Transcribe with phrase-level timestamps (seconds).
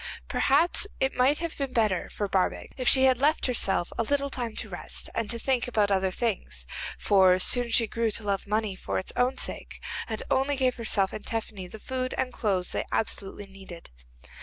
[0.27, 4.31] Perhaps it might have been better for Barbaik if she had left herself a little
[4.31, 6.65] time to rest and to think about other things,
[6.97, 11.13] for soon she grew to love money for its own sake, and only gave herself
[11.13, 13.91] and Tephany the food and clothes they absolutely needed.